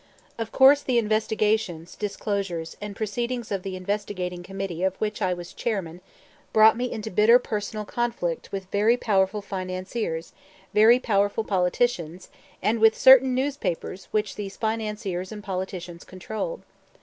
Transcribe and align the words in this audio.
Of 0.39 0.51
course 0.51 0.81
the 0.81 0.97
investigations, 0.97 1.95
disclosures, 1.95 2.75
and 2.81 2.95
proceedings 2.95 3.51
of 3.51 3.61
the 3.61 3.75
investigating 3.75 4.41
committee 4.41 4.81
of 4.81 4.95
which 4.95 5.21
I 5.21 5.31
was 5.35 5.53
chairman 5.53 6.01
brought 6.51 6.75
me 6.75 6.91
into 6.91 7.11
bitter 7.11 7.37
personal 7.37 7.85
conflict 7.85 8.51
with 8.51 8.65
very 8.71 8.97
powerful 8.97 9.43
financiers, 9.43 10.33
very 10.73 10.97
powerful 10.97 11.43
politicians, 11.43 12.29
and 12.63 12.79
with 12.79 12.97
certain 12.97 13.35
newspapers 13.35 14.07
which 14.09 14.33
these 14.37 14.57
financiers 14.57 15.31
and 15.31 15.43
politicians 15.43 16.03
controlled. 16.03 16.63